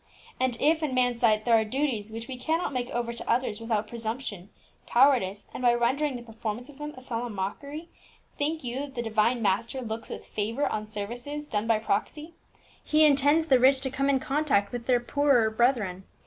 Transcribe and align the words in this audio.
"And 0.39 0.57
if 0.59 0.81
in 0.81 0.95
man's 0.95 1.19
sight 1.19 1.45
there 1.45 1.53
are 1.55 1.63
duties 1.63 2.09
which 2.09 2.27
we 2.27 2.35
cannot 2.35 2.73
make 2.73 2.89
over 2.89 3.13
to 3.13 3.29
others 3.29 3.61
without 3.61 3.87
presumption, 3.87 4.49
cowardice, 4.87 5.45
and 5.53 5.63
rendering 5.63 6.15
the 6.15 6.23
performance 6.23 6.69
of 6.69 6.79
them 6.79 6.95
a 6.97 7.03
solemn 7.03 7.35
mockery, 7.35 7.87
think 8.35 8.63
you 8.63 8.79
that 8.79 8.95
the 8.95 9.03
Divine 9.03 9.43
Master 9.43 9.79
looks 9.79 10.09
with 10.09 10.25
favour 10.25 10.65
on 10.67 10.87
services 10.87 11.47
done 11.47 11.67
by 11.67 11.77
proxy? 11.77 12.33
He 12.83 13.05
intends 13.05 13.45
the 13.45 13.59
rich 13.59 13.79
to 13.81 13.91
come 13.91 14.09
in 14.09 14.19
contact 14.19 14.71
with 14.71 14.87
their 14.87 14.99
poorer 14.99 15.51
brethren. 15.51 16.05